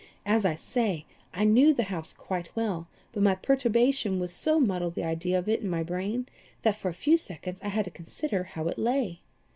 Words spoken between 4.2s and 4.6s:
so